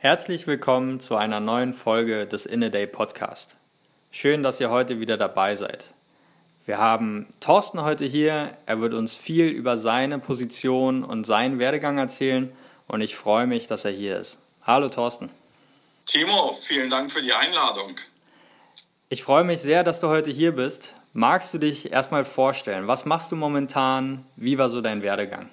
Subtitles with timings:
[0.00, 3.56] Herzlich willkommen zu einer neuen Folge des In a Day Podcast.
[4.12, 5.90] Schön, dass ihr heute wieder dabei seid.
[6.66, 8.56] Wir haben Thorsten heute hier.
[8.66, 12.52] Er wird uns viel über seine Position und seinen Werdegang erzählen
[12.86, 14.38] und ich freue mich, dass er hier ist.
[14.62, 15.32] Hallo Thorsten.
[16.06, 17.96] Timo, vielen Dank für die Einladung.
[19.08, 20.94] Ich freue mich sehr, dass du heute hier bist.
[21.12, 22.86] Magst du dich erstmal vorstellen?
[22.86, 24.24] Was machst du momentan?
[24.36, 25.48] Wie war so dein Werdegang?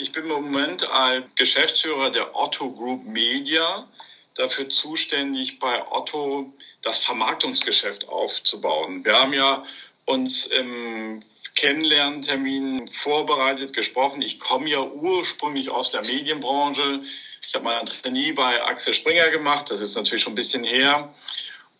[0.00, 3.86] Ich bin im Moment als Geschäftsführer der Otto Group Media
[4.34, 9.04] dafür zuständig, bei Otto das Vermarktungsgeschäft aufzubauen.
[9.04, 9.62] Wir haben ja
[10.06, 11.20] uns im
[11.54, 14.22] Kennenlerntermin vorbereitet, gesprochen.
[14.22, 17.02] Ich komme ja ursprünglich aus der Medienbranche.
[17.46, 21.12] Ich habe ein Trainee bei Axel Springer gemacht, das ist natürlich schon ein bisschen her.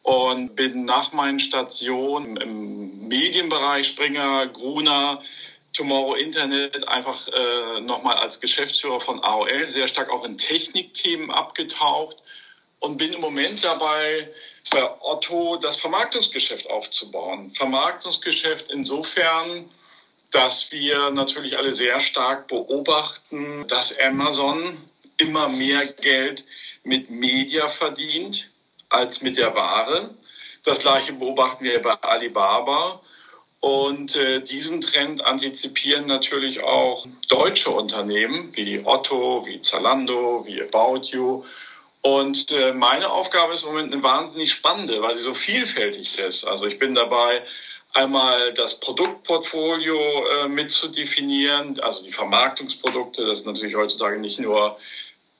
[0.02, 5.22] Und bin nach meinen Stationen im Medienbereich Springer, Gruner,
[5.72, 12.16] Tomorrow Internet einfach äh, nochmal als Geschäftsführer von AOL sehr stark auch in Technikthemen abgetaucht
[12.80, 14.28] und bin im Moment dabei,
[14.70, 17.52] bei Otto das Vermarktungsgeschäft aufzubauen.
[17.54, 19.68] Vermarktungsgeschäft insofern,
[20.30, 24.76] dass wir natürlich alle sehr stark beobachten, dass Amazon
[25.16, 26.44] immer mehr Geld
[26.82, 28.50] mit Media verdient
[28.88, 30.14] als mit der Ware.
[30.64, 33.00] Das gleiche beobachten wir bei Alibaba.
[33.60, 41.02] Und äh, diesen Trend antizipieren natürlich auch deutsche Unternehmen wie Otto, wie Zalando, wie About
[41.08, 41.44] You.
[42.00, 46.44] Und äh, meine Aufgabe ist im Moment eine wahnsinnig spannende, weil sie so vielfältig ist.
[46.44, 47.42] Also ich bin dabei,
[47.92, 53.26] einmal das Produktportfolio äh, mitzudefinieren, also die Vermarktungsprodukte.
[53.26, 54.78] Das sind natürlich heutzutage nicht nur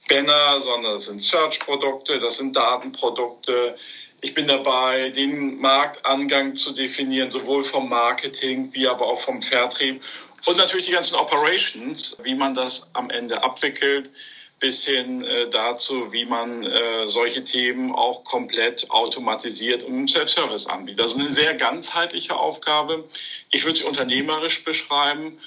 [0.09, 3.77] Banner, sondern das sind Search-Produkte, das sind Datenprodukte.
[4.23, 10.03] Ich bin dabei, den Marktangang zu definieren, sowohl vom Marketing wie aber auch vom Vertrieb
[10.47, 14.11] und natürlich die ganzen Operations, wie man das am Ende abwickelt,
[14.59, 20.67] bis hin äh, dazu, wie man äh, solche Themen auch komplett automatisiert und im Self-Service
[20.67, 21.01] anbietet.
[21.01, 23.09] Also eine sehr ganzheitliche Aufgabe.
[23.51, 25.39] Ich würde sie unternehmerisch beschreiben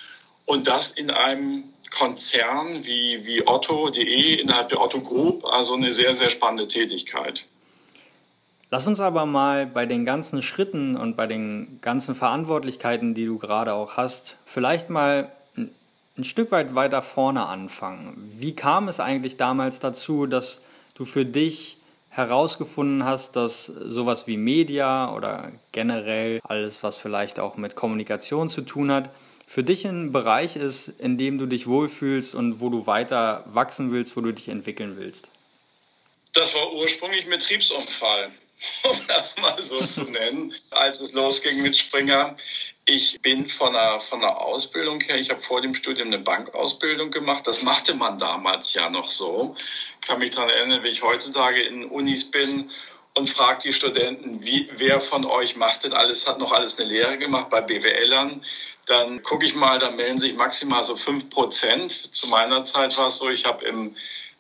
[0.46, 6.16] und das in einem Konzern wie, wie Otto.de innerhalb der Otto Group, also eine sehr,
[6.16, 7.46] sehr spannende Tätigkeit.
[8.74, 13.38] Lass uns aber mal bei den ganzen Schritten und bei den ganzen Verantwortlichkeiten, die du
[13.38, 18.32] gerade auch hast, vielleicht mal ein Stück weit weiter vorne anfangen.
[18.32, 20.60] Wie kam es eigentlich damals dazu, dass
[20.96, 21.78] du für dich
[22.10, 28.64] herausgefunden hast, dass sowas wie Media oder generell alles, was vielleicht auch mit Kommunikation zu
[28.64, 29.12] tun hat,
[29.46, 33.92] für dich ein Bereich ist, in dem du dich wohlfühlst und wo du weiter wachsen
[33.92, 35.30] willst, wo du dich entwickeln willst?
[36.34, 38.32] Das war ursprünglich ein Betriebsunfall.
[38.84, 42.36] um das mal so zu nennen, als es losging mit Springer.
[42.86, 47.12] Ich bin von der, von der Ausbildung her, ich habe vor dem Studium eine Bankausbildung
[47.12, 47.48] gemacht.
[47.48, 49.56] Das machte man damals ja noch so.
[50.02, 52.72] Ich kann mich daran erinnern, wie ich heutzutage in Unis bin
[53.16, 56.90] und frage die Studenten, wie, wer von euch macht denn alles, hat noch alles eine
[56.90, 58.44] Lehre gemacht bei BWLern.
[58.86, 61.92] Dann gucke ich mal, da melden sich maximal so fünf Prozent.
[61.92, 63.96] Zu meiner Zeit war es so, ich habe im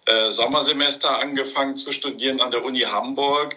[0.06, 3.56] äh, Sommersemester angefangen zu studieren an der Uni Hamburg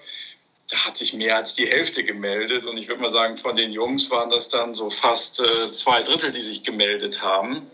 [0.69, 2.66] da hat sich mehr als die Hälfte gemeldet.
[2.66, 6.03] Und ich würde mal sagen, von den Jungs waren das dann so fast äh, zwei
[6.03, 7.71] Drittel, die sich gemeldet haben.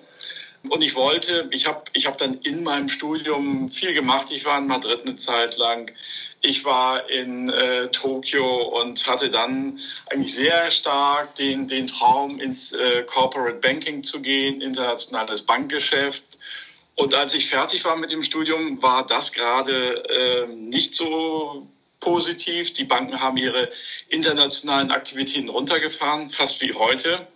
[0.68, 4.30] Und ich wollte, ich habe ich hab dann in meinem Studium viel gemacht.
[4.30, 5.90] Ich war in Madrid eine Zeit lang.
[6.40, 12.72] Ich war in äh, Tokio und hatte dann eigentlich sehr stark den, den Traum, ins
[12.72, 16.22] äh, Corporate Banking zu gehen, internationales Bankgeschäft.
[16.94, 21.66] Und als ich fertig war mit dem Studium, war das gerade äh, nicht so
[22.02, 22.72] positiv.
[22.72, 23.70] Die Banken haben ihre
[24.08, 27.26] internationalen Aktivitäten runtergefahren, fast wie heute.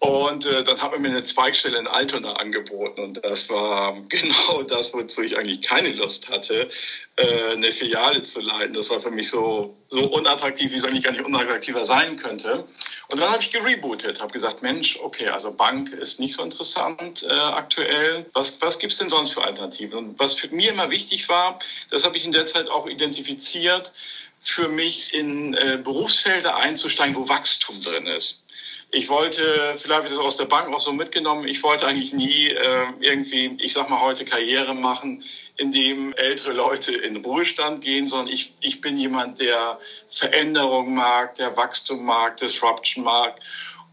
[0.00, 4.62] Und äh, dann hat man mir eine Zweigstelle in Altona angeboten und das war genau
[4.62, 6.68] das, wozu ich eigentlich keine Lust hatte,
[7.16, 8.74] äh, eine Filiale zu leiten.
[8.74, 12.64] Das war für mich so so unattraktiv, wie es eigentlich gar nicht unattraktiver sein könnte.
[13.08, 17.26] Und dann habe ich gerebootet, habe gesagt, Mensch, okay, also Bank ist nicht so interessant
[17.28, 18.26] äh, aktuell.
[18.34, 19.98] Was was gibt's denn sonst für Alternativen?
[19.98, 21.58] Und was für mir immer wichtig war,
[21.90, 23.92] das habe ich in der Zeit auch identifiziert,
[24.40, 28.44] für mich in äh, Berufsfelder einzusteigen, wo Wachstum drin ist.
[28.90, 32.48] Ich wollte, vielleicht ich das aus der Bank auch so mitgenommen, ich wollte eigentlich nie
[32.48, 35.24] äh, irgendwie, ich sag mal heute Karriere machen,
[35.58, 39.78] indem ältere Leute in Ruhestand gehen, sondern ich, ich bin jemand, der
[40.10, 43.38] Veränderung mag, der Wachstum mag, Disruption mag.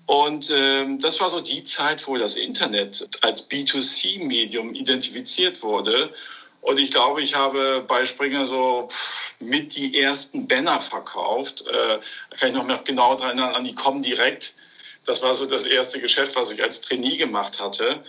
[0.05, 6.13] Und ähm, das war so die Zeit, wo das Internet als B2C-Medium identifiziert wurde.
[6.61, 8.87] Und ich glaube, ich habe bei Springer so
[9.39, 11.65] mit die ersten Banner verkauft.
[11.67, 11.99] Äh,
[12.29, 14.55] da kann ich noch genau dran erinnern, an die kommen direkt.
[15.05, 18.03] Das war so das erste Geschäft, was ich als Trainee gemacht hatte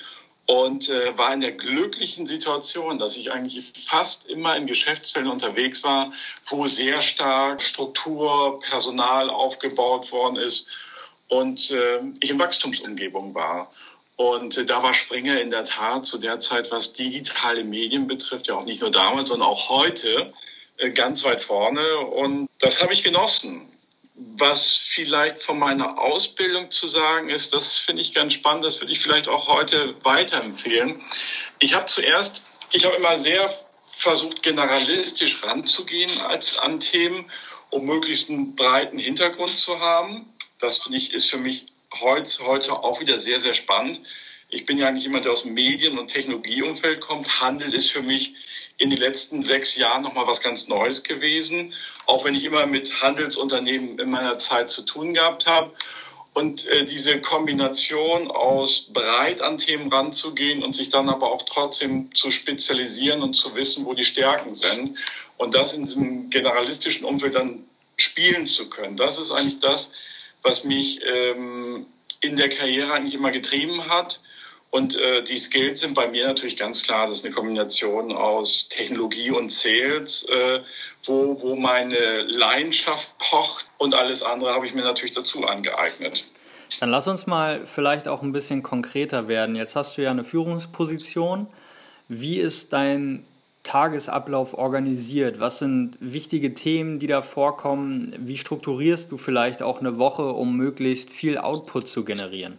[0.46, 5.82] und äh, war in der glücklichen Situation, dass ich eigentlich fast immer in Geschäftsfeldern unterwegs
[5.82, 6.12] war,
[6.46, 10.69] wo sehr stark Struktur, Personal aufgebaut worden ist
[11.28, 13.72] und äh, ich in Wachstumsumgebung war.
[14.14, 18.46] Und äh, da war Springer in der Tat zu der Zeit, was digitale Medien betrifft,
[18.46, 20.32] ja auch nicht nur damals, sondern auch heute
[20.78, 21.99] äh, ganz weit vorne.
[21.99, 23.69] Und das habe ich genossen.
[24.18, 28.92] Was vielleicht von meiner Ausbildung zu sagen ist, das finde ich ganz spannend, das würde
[28.92, 31.02] ich vielleicht auch heute weiterempfehlen.
[31.58, 32.40] Ich habe zuerst,
[32.72, 33.52] ich habe immer sehr
[33.84, 37.30] versucht, generalistisch ranzugehen als an Themen,
[37.68, 40.32] um möglichst einen breiten Hintergrund zu haben.
[40.58, 41.66] Das finde ich ist für mich
[42.00, 44.00] heute, heute auch wieder sehr, sehr spannend.
[44.48, 47.40] Ich bin ja eigentlich jemand, der aus dem Medien- und Technologieumfeld kommt.
[47.40, 48.34] Handel ist für mich
[48.78, 51.73] in den letzten sechs Jahren nochmal was ganz Neues gewesen,
[52.05, 55.73] auch wenn ich immer mit Handelsunternehmen in meiner Zeit zu tun gehabt habe.
[56.34, 62.14] Und äh, diese Kombination aus breit an Themen ranzugehen und sich dann aber auch trotzdem
[62.14, 64.99] zu spezialisieren und zu wissen, wo die Stärken sind
[65.38, 67.64] und das in diesem generalistischen Umfeld dann
[67.96, 69.90] spielen zu können, das ist eigentlich das,
[70.43, 71.87] was mich ähm,
[72.20, 74.20] in der Karriere eigentlich immer getrieben hat.
[74.70, 78.68] Und äh, die Skills sind bei mir natürlich ganz klar, das ist eine Kombination aus
[78.68, 80.60] Technologie und Sales, äh,
[81.04, 86.26] wo, wo meine Leidenschaft pocht und alles andere habe ich mir natürlich dazu angeeignet.
[86.80, 89.56] Dann lass uns mal vielleicht auch ein bisschen konkreter werden.
[89.56, 91.46] Jetzt hast du ja eine Führungsposition.
[92.08, 93.24] Wie ist dein
[93.62, 95.40] Tagesablauf organisiert?
[95.40, 98.14] Was sind wichtige Themen, die da vorkommen?
[98.18, 102.58] Wie strukturierst du vielleicht auch eine Woche, um möglichst viel Output zu generieren?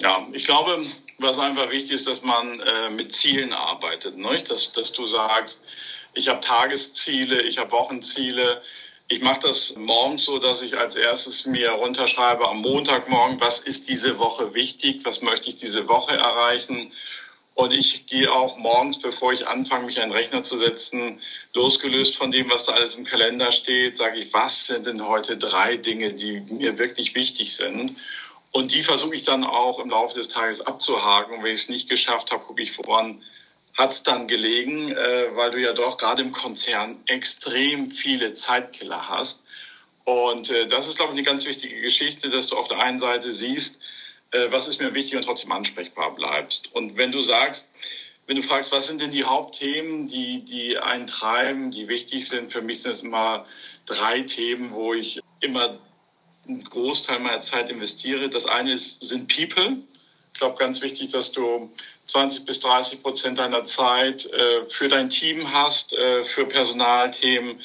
[0.00, 0.86] Ja, ich glaube,
[1.18, 4.16] was einfach wichtig ist, dass man äh, mit Zielen arbeitet.
[4.16, 4.42] Ne?
[4.42, 5.60] Dass, dass du sagst,
[6.14, 8.62] ich habe Tagesziele, ich habe Wochenziele.
[9.08, 13.88] Ich mache das morgens so, dass ich als erstes mir runterschreibe am Montagmorgen, was ist
[13.88, 16.92] diese Woche wichtig, was möchte ich diese Woche erreichen.
[17.54, 21.20] Und ich gehe auch morgens, bevor ich anfange, mich an den Rechner zu setzen,
[21.54, 25.36] losgelöst von dem, was da alles im Kalender steht, sage ich, was sind denn heute
[25.36, 27.94] drei Dinge, die mir wirklich wichtig sind?
[28.52, 31.36] Und die versuche ich dann auch im Laufe des Tages abzuhaken.
[31.36, 33.22] Und wenn ich es nicht geschafft habe, gucke ich, woran
[33.74, 39.08] hat es dann gelegen, äh, weil du ja doch gerade im Konzern extrem viele Zeitkiller
[39.08, 39.44] hast.
[40.04, 42.98] Und äh, das ist, glaube ich, eine ganz wichtige Geschichte, dass du auf der einen
[42.98, 43.80] Seite siehst,
[44.32, 46.74] äh, was ist mir wichtig und trotzdem ansprechbar bleibst.
[46.74, 47.70] Und wenn du sagst,
[48.26, 52.50] wenn du fragst, was sind denn die Hauptthemen, die, die einen treiben, die wichtig sind,
[52.50, 53.46] für mich sind es immer
[53.86, 55.78] drei Themen, wo ich immer
[56.48, 58.28] einen Großteil meiner Zeit investiere.
[58.28, 59.78] Das eine ist, sind People.
[60.32, 61.72] Ich glaube, ganz wichtig, dass du
[62.06, 67.60] 20 bis 30 Prozent deiner Zeit äh, für dein Team hast, äh, für Personalthemen,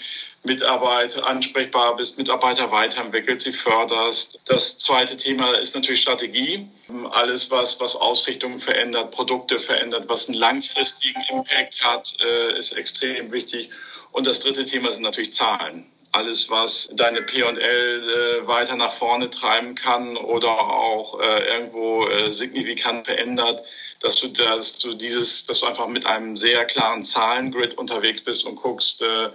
[0.46, 4.40] Mitarbeiter ansprechbar bist, Mitarbeiter weiterentwickelt, sie förderst.
[4.44, 6.68] Das zweite Thema ist natürlich Strategie.
[7.12, 13.32] Alles, was, was Ausrichtungen verändert, Produkte verändert, was einen langfristigen Impact hat, äh, ist extrem
[13.32, 13.70] wichtig.
[14.12, 19.30] Und das dritte Thema sind natürlich Zahlen alles, was deine P&L äh, weiter nach vorne
[19.30, 23.64] treiben kann oder auch äh, irgendwo äh, signifikant verändert,
[24.00, 28.46] dass du, dass du dieses, dass du einfach mit einem sehr klaren Zahlengrid unterwegs bist
[28.46, 29.30] und guckst, äh,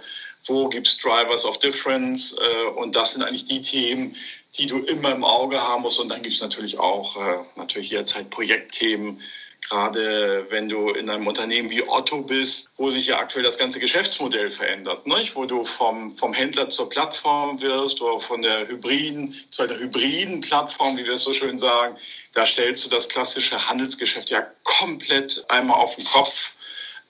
[0.45, 4.15] wo gibt's Drivers of Difference äh, und das sind eigentlich die Themen,
[4.57, 5.99] die du immer im Auge haben musst.
[5.99, 9.21] Und dann gibt's natürlich auch äh, natürlich jederzeit Projektthemen,
[9.61, 13.79] Gerade wenn du in einem Unternehmen wie Otto bist, wo sich ja aktuell das ganze
[13.79, 15.35] Geschäftsmodell verändert, nicht?
[15.35, 20.41] wo du vom, vom Händler zur Plattform wirst oder von der hybriden zu einer hybriden
[20.41, 21.97] Plattform, wie wir es so schön sagen,
[22.33, 26.53] da stellst du das klassische Handelsgeschäft ja komplett einmal auf den Kopf.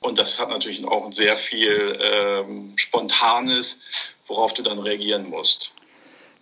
[0.01, 3.81] Und das hat natürlich auch sehr viel ähm, Spontanes,
[4.27, 5.73] worauf du dann reagieren musst.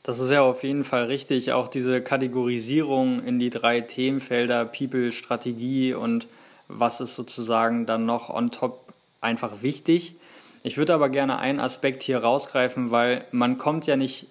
[0.08, 1.52] Das ist ja auf jeden Fall richtig.
[1.52, 6.28] Auch diese Kategorisierung in die drei Themenfelder People, Strategie und
[6.70, 10.16] was ist sozusagen dann noch on top einfach wichtig.
[10.64, 14.28] Ich würde aber gerne einen Aspekt hier rausgreifen, weil man kommt ja nicht,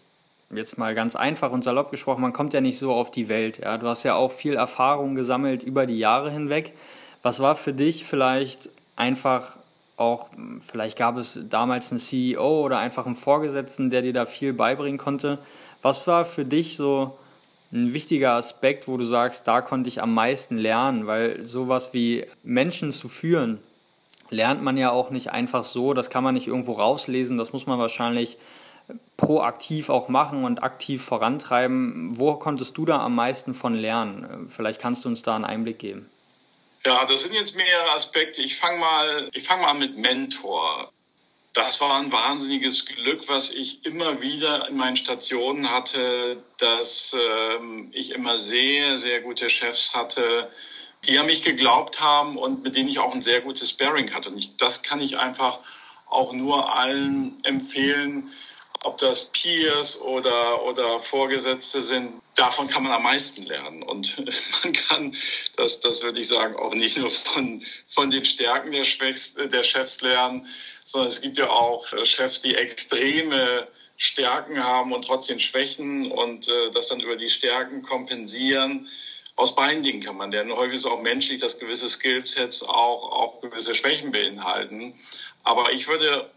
[0.49, 3.59] jetzt mal ganz einfach und salopp gesprochen, man kommt ja nicht so auf die Welt.
[3.59, 3.77] Ja?
[3.77, 6.73] Du hast ja auch viel Erfahrung gesammelt über die Jahre hinweg.
[7.23, 9.59] Was war für dich vielleicht einfach
[9.99, 10.29] auch,
[10.61, 14.99] vielleicht gab es damals einen CEO oder einfach einen Vorgesetzten, der dir da viel beibringen
[14.99, 15.39] konnte.
[15.87, 17.17] Was war für dich so
[17.71, 22.27] ein wichtiger Aspekt, wo du sagst, da konnte ich am meisten lernen, weil sowas wie
[22.43, 23.63] Menschen zu führen,
[24.29, 27.67] lernt man ja auch nicht einfach so, das kann man nicht irgendwo rauslesen, das muss
[27.67, 28.37] man wahrscheinlich
[29.17, 32.19] proaktiv auch machen und aktiv vorantreiben.
[32.19, 34.49] Wo konntest du da am meisten von lernen?
[34.49, 36.11] Vielleicht kannst du uns da einen Einblick geben.
[36.85, 38.43] Ja, das sind jetzt mehrere Aspekte.
[38.43, 40.91] Ich fange mal, ich fange mal mit Mentor.
[41.57, 47.89] Das war ein wahnsinniges Glück, was ich immer wieder in meinen Stationen hatte, dass ähm,
[47.95, 50.51] ich immer sehr, sehr gute Chefs hatte,
[51.07, 54.29] die an mich geglaubt haben und mit denen ich auch ein sehr gutes Sparring hatte.
[54.29, 55.61] Und ich, das kann ich einfach
[56.11, 58.35] auch nur allen empfehlen,
[58.85, 63.83] ob das Peers oder, oder Vorgesetzte sind, davon kann man am meisten lernen.
[63.83, 64.17] Und
[64.63, 65.17] man kann,
[65.57, 69.63] das, das würde ich sagen, auch nicht nur von, von den Stärken der, Schwächs, der
[69.63, 70.47] Chefs lernen,
[70.87, 73.67] sondern es gibt ja auch Chefs, die extreme
[73.97, 78.89] Stärken haben und trotzdem Schwächen und äh, das dann über die Stärken kompensieren.
[79.35, 80.55] Aus beiden Dingen kann man lernen.
[80.55, 84.95] Häufig ist auch menschlich, dass gewisse Skillsets auch, auch gewisse Schwächen beinhalten.
[85.43, 86.31] Aber ich würde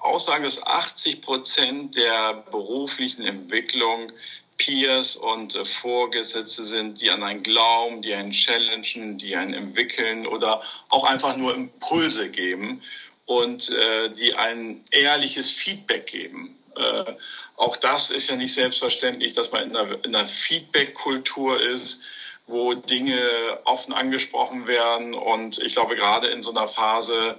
[0.00, 4.12] auch sagen, dass 80 Prozent der beruflichen Entwicklung
[4.58, 10.26] Peers und äh, Vorgesetzte sind, die an einen glauben, die einen challengen, die einen entwickeln
[10.26, 12.82] oder auch einfach nur Impulse geben
[13.26, 16.58] und äh, die ein ehrliches Feedback geben.
[16.76, 17.14] Äh,
[17.56, 22.02] auch das ist ja nicht selbstverständlich, dass man in einer, in einer Feedback-Kultur ist,
[22.46, 25.14] wo Dinge offen angesprochen werden.
[25.14, 27.38] Und ich glaube, gerade in so einer Phase,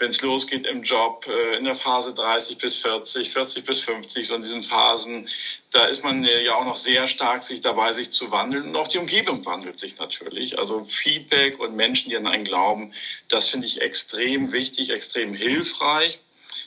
[0.00, 4.26] wenn es losgeht im Job, äh, in der Phase 30 bis 40, 40 bis 50,
[4.26, 5.28] so in diesen Phasen,
[5.70, 8.68] da ist man ja auch noch sehr stark sich dabei, sich zu wandeln.
[8.68, 10.58] Und auch die Umgebung wandelt sich natürlich.
[10.58, 12.94] Also Feedback und Menschen, die an einen glauben,
[13.28, 16.20] das finde ich extrem wichtig, extrem hilfreich.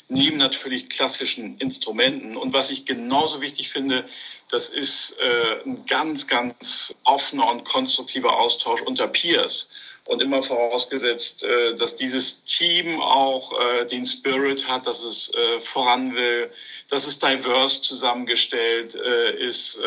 [0.07, 2.37] Neben natürlich klassischen Instrumenten.
[2.37, 4.05] Und was ich genauso wichtig finde,
[4.49, 9.69] das ist äh, ein ganz, ganz offener und konstruktiver Austausch unter Peers
[10.05, 15.59] und immer vorausgesetzt, äh, dass dieses Team auch äh, den Spirit hat, dass es äh,
[15.61, 16.51] voran will,
[16.89, 19.81] dass es diverse zusammengestellt ist,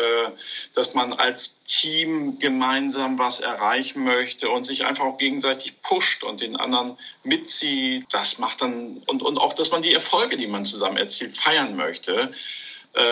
[0.73, 6.41] dass man als Team gemeinsam was erreichen möchte und sich einfach auch gegenseitig pusht und
[6.41, 8.05] den anderen mitzieht.
[8.11, 11.77] Das macht dann und, und auch, dass man die Erfolge, die man zusammen erzielt, feiern
[11.77, 12.31] möchte.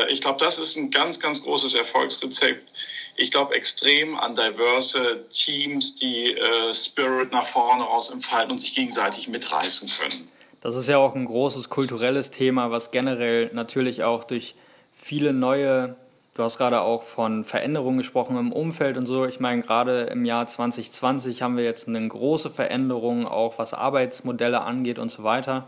[0.10, 2.74] Ich glaube, das ist ein ganz, ganz großes Erfolgsrezept
[3.18, 8.76] ich glaube, extrem an diverse Teams, die äh, Spirit nach vorne raus entfalten und sich
[8.76, 10.30] gegenseitig mitreißen können.
[10.62, 14.56] Das ist ja auch ein großes kulturelles Thema, was generell natürlich auch durch
[14.92, 15.96] viele neue,
[16.34, 19.26] du hast gerade auch von Veränderungen gesprochen im Umfeld und so.
[19.26, 24.62] Ich meine, gerade im Jahr 2020 haben wir jetzt eine große Veränderung, auch was Arbeitsmodelle
[24.62, 25.68] angeht und so weiter.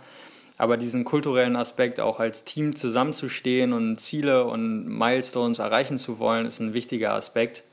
[0.58, 6.46] Aber diesen kulturellen Aspekt auch als Team zusammenzustehen und Ziele und Milestones erreichen zu wollen,
[6.46, 7.64] ist ein wichtiger Aspekt.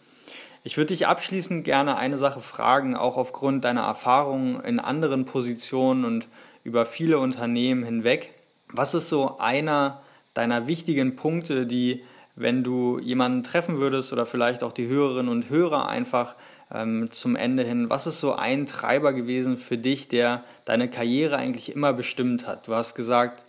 [0.65, 6.05] Ich würde dich abschließend gerne eine Sache fragen, auch aufgrund deiner Erfahrungen in anderen Positionen
[6.05, 6.29] und
[6.63, 8.35] über viele Unternehmen hinweg.
[8.69, 12.03] Was ist so einer deiner wichtigen Punkte, die,
[12.35, 16.35] wenn du jemanden treffen würdest oder vielleicht auch die Hörerinnen und Hörer einfach
[16.75, 17.89] ähm, zum Ende hin.
[17.89, 22.67] Was ist so ein Treiber gewesen für dich, der deine Karriere eigentlich immer bestimmt hat?
[22.67, 23.45] Du hast gesagt,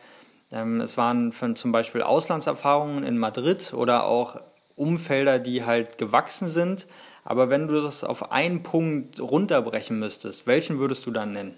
[0.54, 4.40] ähm, es waren von zum Beispiel Auslandserfahrungen in Madrid oder auch
[4.76, 6.86] Umfelder, die halt gewachsen sind.
[7.24, 11.58] Aber wenn du das auf einen Punkt runterbrechen müsstest, welchen würdest du dann nennen?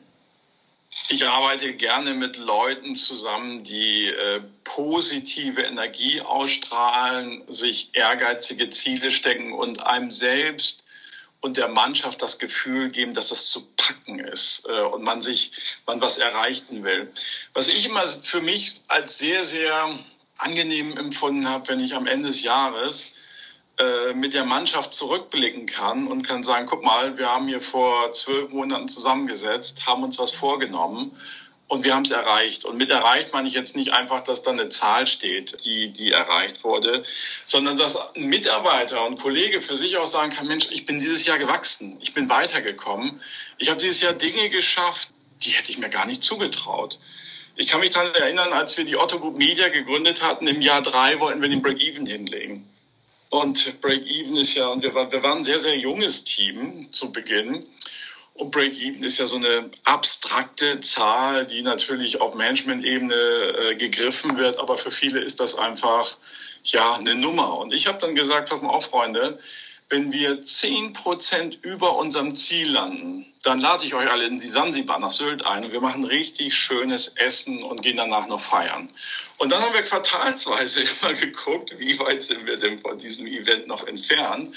[1.09, 9.53] Ich arbeite gerne mit Leuten zusammen, die äh, positive Energie ausstrahlen, sich ehrgeizige Ziele stecken
[9.53, 10.86] und einem selbst
[11.41, 15.51] und der Mannschaft das Gefühl geben, dass das zu packen ist äh, und man sich,
[15.85, 17.11] man was erreichen will.
[17.53, 19.89] Was ich immer für mich als sehr, sehr
[20.37, 23.11] angenehm empfunden habe, wenn ich am Ende des Jahres
[23.79, 28.11] äh, mit der Mannschaft zurückblicken kann und kann sagen, guck mal, wir haben hier vor
[28.11, 31.17] zwölf Monaten zusammengesetzt, haben uns was vorgenommen
[31.67, 32.65] und wir haben es erreicht.
[32.65, 36.11] Und mit erreicht meine ich jetzt nicht einfach, dass da eine Zahl steht, die, die
[36.11, 37.03] erreicht wurde,
[37.45, 41.25] sondern dass ein Mitarbeiter und Kollege für sich auch sagen kann, Mensch, ich bin dieses
[41.25, 43.21] Jahr gewachsen, ich bin weitergekommen,
[43.57, 45.09] ich habe dieses Jahr Dinge geschafft,
[45.41, 46.99] die hätte ich mir gar nicht zugetraut.
[47.55, 50.81] Ich kann mich daran erinnern, als wir die Otto Group Media gegründet hatten, im Jahr
[50.81, 52.69] drei wollten wir den Break-Even hinlegen.
[53.29, 57.65] Und Break-Even ist ja, und wir, wir waren ein sehr, sehr junges Team zu Beginn.
[58.37, 64.59] Und Break-Even ist ja so eine abstrakte Zahl, die natürlich auf Management-Ebene äh, gegriffen wird,
[64.59, 66.17] aber für viele ist das einfach
[66.63, 67.57] ja eine Nummer.
[67.57, 69.39] Und ich habe dann gesagt, pass mal auf, Freunde,
[69.89, 74.47] wenn wir zehn Prozent über unserem Ziel landen, dann lade ich euch alle in die
[74.47, 78.89] Sansibar nach Sylt ein und wir machen richtig schönes Essen und gehen danach noch feiern.
[79.37, 83.67] Und dann haben wir quartalsweise immer geguckt, wie weit sind wir denn von diesem Event
[83.67, 84.55] noch entfernt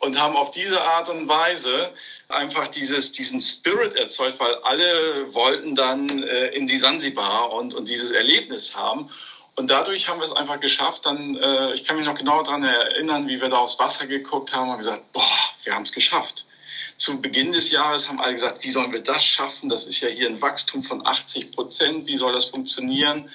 [0.00, 1.92] und haben auf diese Art und Weise
[2.28, 7.88] einfach dieses, diesen Spirit erzeugt, weil alle wollten dann äh, in die Sansibar und, und
[7.88, 9.10] dieses Erlebnis haben.
[9.54, 11.06] Und dadurch haben wir es einfach geschafft.
[11.06, 14.52] Dann, äh, ich kann mich noch genau daran erinnern, wie wir da aufs Wasser geguckt
[14.52, 15.22] haben und gesagt, boah,
[15.64, 16.46] wir haben es geschafft.
[16.96, 19.68] Zu Beginn des Jahres haben alle gesagt, wie sollen wir das schaffen?
[19.68, 22.06] Das ist ja hier ein Wachstum von 80 Prozent.
[22.06, 23.30] Wie soll das funktionieren?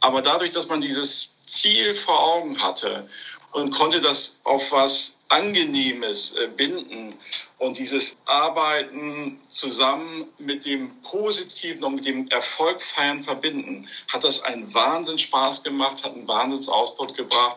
[0.00, 3.08] Aber dadurch, dass man dieses Ziel vor Augen hatte
[3.52, 7.14] und konnte das auf was Angenehmes äh, binden
[7.58, 14.42] und dieses Arbeiten zusammen mit dem Positiven und mit dem Erfolg feiern verbinden, hat das
[14.44, 17.56] einen Wahnsinn Spaß gemacht, hat einen Wahnsinns Output gebracht.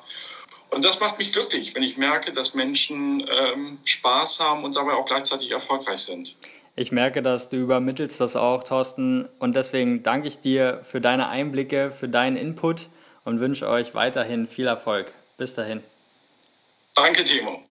[0.72, 4.94] Und das macht mich glücklich, wenn ich merke, dass Menschen ähm, Spaß haben und dabei
[4.94, 6.36] auch gleichzeitig erfolgreich sind.
[6.76, 9.28] Ich merke, dass du übermittelst das auch, Thorsten.
[9.40, 12.88] Und deswegen danke ich dir für deine Einblicke, für deinen Input
[13.26, 15.12] und wünsche euch weiterhin viel Erfolg.
[15.38, 15.82] Bis dahin.
[17.02, 17.64] Danke, Timo.